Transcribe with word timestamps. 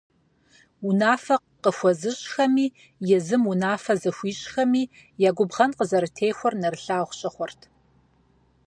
Унафэ 0.87 1.35
къыхуэзыщӏхэми, 1.61 2.67
езым 3.17 3.43
унафэ 3.51 3.93
зыхуищӏхэми 4.01 4.83
я 5.27 5.31
губгъэн 5.37 5.71
къызэрытехуэр 5.77 6.53
нэрылъагъу 6.61 7.17
щыхъурт. 7.19 7.61